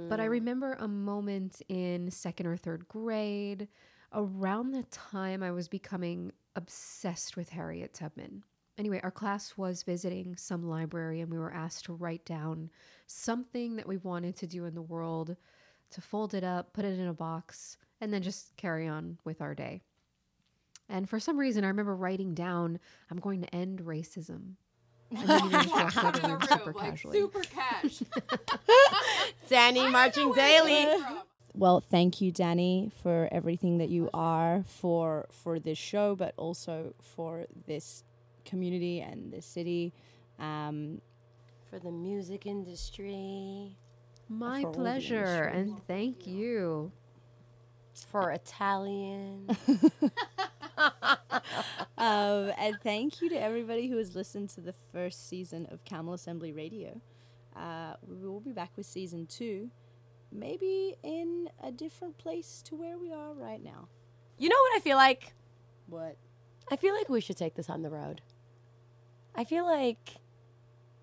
[0.08, 0.30] But I mm.
[0.30, 3.68] remember a moment in second or third grade,
[4.12, 8.44] around the time I was becoming obsessed with Harriet Tubman.
[8.78, 12.70] Anyway, our class was visiting some library and we were asked to write down
[13.06, 15.36] something that we wanted to do in the world,
[15.90, 19.40] to fold it up, put it in a box, and then just carry on with
[19.40, 19.82] our day.
[20.92, 22.78] And for some reason, I remember writing down,
[23.10, 24.56] I'm going to end racism.
[25.10, 27.18] And then you just walked out of the room super casually.
[27.18, 28.02] super cash.
[29.48, 30.86] Danny marching daily.
[31.54, 36.94] Well, thank you, Danny, for everything that you are for for this show, but also
[37.00, 38.04] for this
[38.44, 39.92] community and this city.
[40.38, 41.00] Um,
[41.70, 43.76] For the music industry,
[44.28, 45.60] My For all the pleasure, industry.
[45.60, 46.90] and thank you.
[48.08, 49.48] for Italian.
[51.98, 56.14] um, and thank you to everybody who has listened to the first season of Camel
[56.14, 57.00] Assembly Radio.
[57.56, 59.70] Uh, we will be back with season two,
[60.30, 63.88] maybe in a different place to where we are right now.
[64.38, 65.34] you know what I feel like?
[65.86, 66.16] What?
[66.70, 68.22] I feel like we should take this on the road.
[69.34, 70.16] I feel like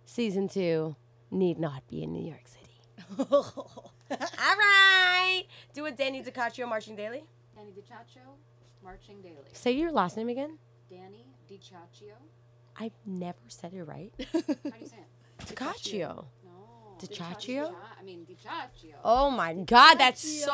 [0.05, 0.95] season two
[1.31, 3.29] need not be in New York City.
[3.31, 3.85] All
[4.39, 5.43] right.
[5.73, 7.23] Do a Danny DiCaccio marching daily.
[7.55, 8.21] Danny DiCaccio,
[8.83, 9.35] Marching Daily.
[9.53, 10.57] Say your last name again.
[10.89, 12.13] Danny DiCaccio.
[12.77, 14.11] I've never said it right.
[14.33, 15.45] How do you say it?
[15.45, 16.25] DiCaccio.
[16.43, 16.49] No.
[16.99, 17.73] DiCaccio?
[17.99, 18.95] I mean DiCaccio.
[19.03, 20.51] Oh my God, that's so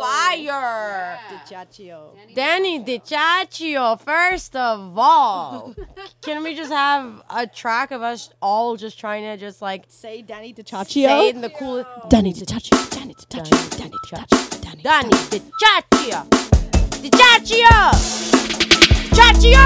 [0.00, 1.18] fire.
[1.48, 2.16] Chachio.
[2.34, 5.74] Danny DiCaccio, first of all.
[6.22, 10.22] Can we just have a track of us all just trying to just like Say
[10.22, 12.90] Danny say it in the cool Danny DiCaccio.
[12.90, 13.78] Danny DiCaccio.
[13.78, 14.60] Danny DiCaccio.
[14.62, 14.82] Danny.
[14.82, 16.63] Danny DiCaccio.
[17.04, 17.68] Di Giorgio!
[19.12, 19.60] Giorgio!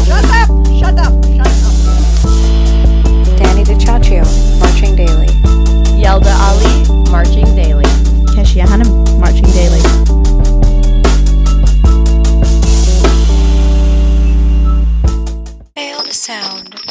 [0.00, 0.48] Shut up!
[0.78, 1.12] Shut up!
[1.36, 1.76] Shut up!
[3.36, 3.64] Danny
[4.60, 5.28] Marching Daily.
[6.00, 7.84] Yelda Ali, Marching Daily.
[8.34, 8.64] Keshia
[9.20, 9.82] Marching Daily.
[16.10, 16.85] Sound.